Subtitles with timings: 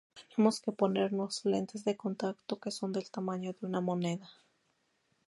[0.31, 4.31] Tenemos que ponernos lentes de contacto que son del tamaño de una moneda.